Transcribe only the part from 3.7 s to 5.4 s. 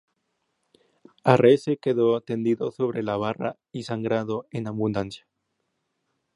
y sangrando en abundancia.